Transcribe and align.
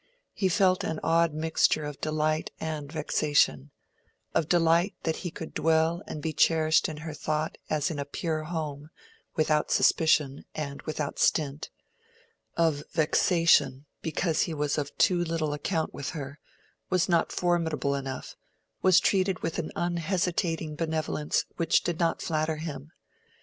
He 0.33 0.49
felt 0.49 0.83
an 0.83 0.99
odd 1.03 1.31
mixture 1.31 1.85
of 1.85 2.01
delight 2.01 2.49
and 2.59 2.91
vexation: 2.91 3.69
of 4.33 4.49
delight 4.49 4.95
that 5.03 5.17
he 5.17 5.29
could 5.29 5.53
dwell 5.53 6.01
and 6.07 6.23
be 6.23 6.33
cherished 6.33 6.89
in 6.89 6.97
her 7.05 7.13
thought 7.13 7.59
as 7.69 7.91
in 7.91 7.99
a 7.99 8.05
pure 8.05 8.45
home, 8.45 8.89
without 9.35 9.69
suspicion 9.69 10.43
and 10.55 10.81
without 10.87 11.19
stint—of 11.19 12.83
vexation 12.91 13.85
because 14.01 14.41
he 14.41 14.55
was 14.55 14.79
of 14.79 14.97
too 14.97 15.23
little 15.23 15.53
account 15.53 15.93
with 15.93 16.09
her, 16.17 16.39
was 16.89 17.07
not 17.07 17.31
formidable 17.31 17.93
enough, 17.93 18.35
was 18.81 18.99
treated 18.99 19.43
with 19.43 19.59
an 19.59 19.71
unhesitating 19.75 20.73
benevolence 20.75 21.45
which 21.57 21.83
did 21.83 21.99
not 21.99 22.23
flatter 22.23 22.55
him. 22.55 22.91